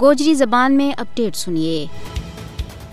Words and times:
گوجری 0.00 0.34
زبان 0.34 0.76
میں 0.76 0.92
اپڈیٹ 1.00 1.36
سنیے۔ 1.36 1.86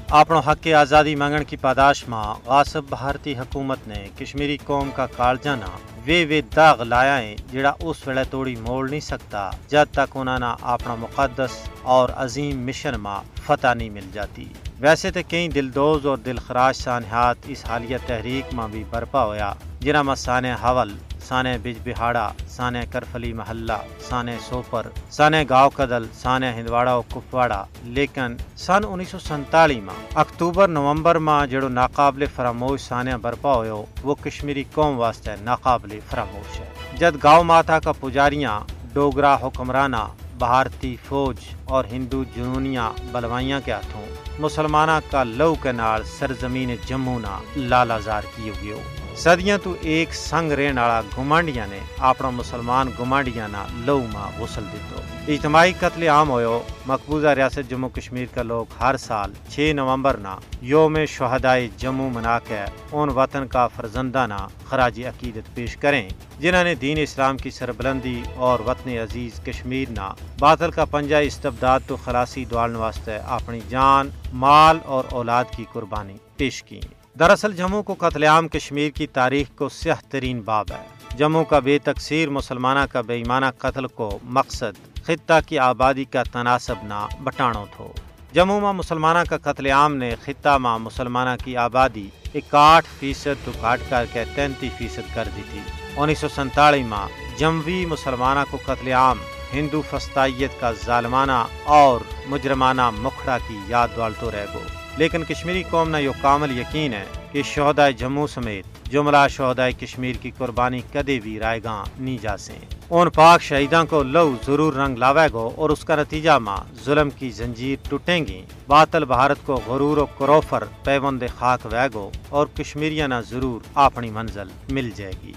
آپ 0.09 0.31
حق 0.47 0.67
آزادی 0.77 1.15
مانگن 1.15 1.43
کی 1.43 1.57
پاداش 1.57 2.03
ماں 2.07 2.33
غاصب 2.45 2.89
بھارتی 2.89 3.33
حکومت 3.37 3.87
نے 3.87 4.07
کشمیری 4.19 4.57
قوم 4.65 4.89
کا 4.95 5.05
کالجانہ 5.05 5.69
وے 6.05 6.25
وے 6.25 6.41
داغ 6.55 6.81
لایا 6.83 7.17
ہے، 7.17 7.35
جڑا 7.51 7.71
اس 7.79 8.07
ویلے 8.07 8.23
توڑی 8.29 8.55
موڑ 8.61 8.89
نہیں 8.89 8.99
سکتا 8.99 9.49
جد 9.67 9.93
تک 9.93 10.17
انہوں 10.17 10.39
نے 10.39 10.53
اپنا 10.73 10.95
مقدس 10.95 11.57
اور 11.81 12.09
عظیم 12.15 12.65
مشن 12.65 12.99
ماں 12.99 13.19
فتح 13.45 13.73
نہیں 13.73 13.89
مل 13.89 14.07
جاتی۔ 14.13 14.45
ویسے 14.79 15.11
تو 15.11 15.19
کئی 15.29 15.47
دلدوز 15.47 16.05
اور 16.05 16.17
دل 16.17 16.37
خراش 16.37 16.77
سانحات 16.77 17.35
اس 17.47 17.65
حالیہ 17.65 17.97
تحریک 18.05 18.53
ماں 18.53 18.67
بھی 18.67 18.83
برپا 18.89 19.25
ہویا 19.25 19.53
جنہ 19.79 20.01
ماں 20.01 20.15
سانح 20.15 20.55
حول 20.63 20.91
سانے 21.31 21.57
بج 21.63 21.77
بہاڑا، 21.83 22.27
سانے 22.47 22.81
کرفلی 22.91 23.33
محلہ، 23.33 23.77
سانے 24.09 24.35
سوپر، 24.49 24.87
سانے 25.09 25.43
گاؤ 25.49 25.69
کدل، 25.69 26.05
سانے 26.13 26.51
ہندواڑا 26.53 26.95
و 26.95 27.01
کپواڑا۔ 27.01 27.63
لیکن 27.83 28.35
سن 28.55 28.85
انیس 28.87 29.09
سو 29.09 29.19
سنتالی 29.19 29.79
ماں، 29.81 29.95
اکتوبر، 30.15 30.67
نومبر 30.67 31.15
ماں 31.15 31.45
جڑو 31.47 31.69
ناقابل 31.69 32.25
فراموش 32.35 32.81
سانے 32.81 33.17
برپا 33.17 33.53
ہوئے 33.55 33.71
وہ 34.03 34.15
کشمیری 34.21 34.63
قوم 34.73 34.99
واسطے 34.99 35.35
ناقابل 35.41 35.99
فراموش 36.09 36.59
ہے۔ 36.59 36.65
جد 36.97 37.23
گاؤ 37.23 37.43
ماتا 37.43 37.79
کا 37.79 37.91
پجاریاں، 37.91 38.59
ڈوگرا 38.93 39.35
حکمرانہ 39.35 40.03
بھارتی 40.37 40.95
فوج 41.07 41.37
اور 41.65 41.85
ہندو 41.91 42.23
جنونیاں 42.35 42.91
بلوائیاں 43.11 43.59
کے 43.65 43.71
ہاتھوں 43.71 44.05
مسلمانہ 44.39 44.99
کا 45.11 45.23
لو 45.23 45.53
کے 45.61 45.71
نال 45.71 46.03
سرزمین 46.19 46.75
جموں 46.85 47.19
لالازار 47.55 48.01
زار 48.01 48.23
کی 48.35 48.71
ہو۔ 48.71 48.79
سدیاں 49.15 49.57
ایک 49.81 50.13
سنگ 50.13 50.29
ਸੰਗ 50.29 50.51
ਰਹਿਣ 50.51 50.79
گمانڈیاں 51.17 51.65
نے 51.67 51.79
ਨੇ 51.91 52.29
مسلمان 52.31 52.89
گمانڈیاں 52.99 53.47
ਗੁਮਾਂਡੀਆਂ 53.47 53.85
لو 53.85 53.99
ماں 54.13 54.27
غسل 54.37 54.65
دیتو 54.71 55.01
اجتماعی 55.27 55.73
قتل 55.79 56.07
عام 56.07 56.29
ہویو 56.29 56.59
مقبوضہ 56.85 57.33
ریاست 57.35 57.69
جموں 57.69 57.89
کشمیر 57.89 58.25
کا 58.35 58.43
لوگ 58.43 58.73
ہر 58.79 58.97
سال 58.97 59.33
6 59.55 59.73
نومبر 59.73 60.17
نا 60.17 60.35
یوم 60.63 60.97
شہدائے 61.07 61.67
جموں 61.77 62.09
منا 62.09 62.37
کے 62.47 62.59
ان 62.91 63.09
وطن 63.15 63.47
کا 63.47 63.67
فرزندہ 63.75 64.25
نا 64.29 64.37
خراج 64.69 65.01
عقیدت 65.09 65.53
پیش 65.55 65.75
کریں 65.77 66.07
جنہوں 66.39 66.63
نے 66.63 66.75
دین 66.75 66.99
اسلام 67.01 67.37
کی 67.37 67.49
سربلندی 67.51 68.21
اور 68.37 68.59
وطن 68.67 68.89
عزیز 68.97 69.39
کشمیر 69.45 69.91
نا 69.97 70.09
باطل 70.39 70.71
کا 70.71 70.85
پنجہ 70.91 71.21
استبداد 71.25 71.87
تو 71.87 71.97
خلاصی 72.05 72.45
دوالن 72.45 72.75
واسطے 72.77 73.17
اپنی 73.37 73.59
جان 73.69 74.09
مال 74.45 74.79
اور 74.85 75.13
اولاد 75.13 75.55
کی 75.55 75.65
قربانی 75.73 76.17
پیش 76.37 76.63
کی 76.63 76.79
دراصل 77.19 77.55
جموں 77.55 77.83
کو 77.83 77.93
قتل 77.93 78.23
عام 78.23 78.47
کشمیر 78.47 78.89
کی 78.89 79.07
تاریخ 79.07 79.47
کو 79.55 79.69
سیاہ 79.69 79.95
ترین 80.09 80.41
باب 80.41 80.65
ہے۔ 80.71 81.15
جموں 81.17 81.43
کا 81.43 81.59
بے 81.59 81.79
تقصیر 81.79 82.29
مسلمانہ 82.29 82.79
کا 82.91 83.01
بےمانہ 83.01 83.45
قتل 83.57 83.87
کو 83.87 84.19
مقصد 84.23 85.03
خطہ 85.03 85.33
کی 85.45 85.59
آبادی 85.59 86.03
کا 86.03 86.23
تناسب 86.23 86.75
نہ 86.83 87.07
بٹانو 87.23 87.65
تھو۔ 87.75 87.87
جموں 88.33 88.61
میں 88.61 88.73
مسلمانہ 88.73 89.19
کا 89.29 89.37
قتل 89.37 89.65
عام 89.65 89.95
نے 89.95 90.15
خطہ 90.25 90.57
ماں 90.57 90.79
مسلمانہ 90.79 91.43
کی 91.45 91.57
آبادی 91.57 92.09
اکاٹھ 92.35 92.87
فیصد 92.99 93.45
تو 93.45 93.51
کاٹ 93.61 93.79
کر 93.89 94.05
کے 94.13 94.23
تینتیس 94.35 94.71
فیصد 94.77 95.15
کر 95.15 95.27
دی 95.35 95.41
تھی۔ 95.51 95.59
انیس 95.97 96.19
سو 96.19 96.27
سنتالیس 96.35 96.85
ماں 96.85 97.07
جموی 97.37 97.85
مسلمانہ 97.85 98.39
کو 98.49 98.57
قتل 98.65 98.87
عام 98.87 99.17
ہندو 99.53 99.81
فستائیت 99.89 100.59
کا 100.59 100.71
ظالمانہ 100.85 101.45
اور 101.63 101.99
مجرمانہ 102.27 102.89
مکھڑا 102.89 103.37
کی 103.47 103.57
یاد 103.67 103.97
والتو 103.97 104.31
رہ 104.31 104.45
گو۔ 104.53 104.80
لیکن 104.97 105.23
کشمیری 105.23 105.63
قوم 105.69 105.89
نہ 105.89 105.97
یہ 105.97 106.21
کامل 106.21 106.57
یقین 106.59 106.93
ہے 106.93 107.05
کہ 107.31 107.41
شہداء 107.43 107.89
جموں 107.89 108.27
سمیت 108.27 108.91
جملہ 108.91 109.17
شہداء 109.29 109.67
کشمیر 109.79 110.15
کی 110.21 110.31
قربانی 110.37 110.81
کدے 110.93 111.19
بھی 111.23 111.39
رائے 111.39 111.59
گاں 111.63 111.83
نہیں 111.99 112.17
جا 112.21 112.37
سیں 112.37 112.59
ان 112.89 113.09
پاک 113.09 113.41
شہیدان 113.41 113.85
کو 113.85 114.03
لو 114.03 114.31
ضرور 114.45 114.73
رنگ 114.73 114.97
لاوے 114.97 115.27
گو 115.33 115.49
اور 115.55 115.69
اس 115.69 115.83
کا 115.85 115.95
نتیجہ 115.95 116.37
ماں 116.37 116.57
ظلم 116.85 117.09
کی 117.09 117.29
زنجیر 117.29 117.87
ٹوٹیں 117.89 118.25
گی۔ 118.27 118.41
باطل 118.67 119.05
بھارت 119.05 119.45
کو 119.45 119.61
غرور 119.67 119.97
و 119.97 120.05
کروفر 120.17 120.63
پیوند 120.83 121.23
خاک 121.37 121.65
وے 121.71 121.87
گو 121.93 122.09
اور 122.29 122.47
کشمیریاں 122.57 123.21
ضرور 123.29 123.61
اپنی 123.73 124.09
منزل 124.09 124.47
مل 124.69 124.89
جائے 124.95 125.13
گی۔ 125.23 125.33